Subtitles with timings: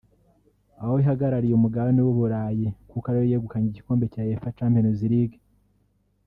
[0.81, 5.37] aho ihagarariye umugabane w’uburayi kuko ariyo yegukanye igikombe cya Uefa Championsleague